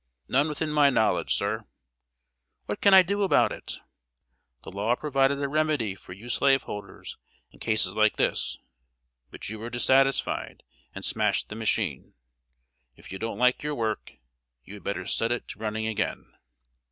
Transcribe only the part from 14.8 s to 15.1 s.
better